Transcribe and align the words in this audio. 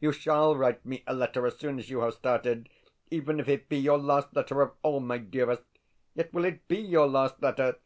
You 0.00 0.12
SHALL 0.12 0.54
write 0.54 0.84
me 0.84 1.02
a 1.06 1.14
letter 1.14 1.46
as 1.46 1.56
soon 1.58 1.78
as 1.78 1.88
you 1.88 2.00
have 2.02 2.12
started, 2.12 2.68
even 3.10 3.40
if 3.40 3.48
it 3.48 3.70
be 3.70 3.78
your 3.78 3.96
last 3.96 4.36
letter 4.36 4.60
of 4.60 4.72
all, 4.82 5.00
my 5.00 5.16
dearest. 5.16 5.62
Yet 6.12 6.30
will 6.34 6.44
it 6.44 6.68
be 6.68 6.76
your 6.76 7.06
last 7.08 7.40
letter? 7.40 7.76